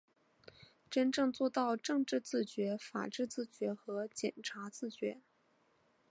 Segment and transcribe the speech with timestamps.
[0.89, 5.21] 真正做到政治自觉、法治自觉和检察自觉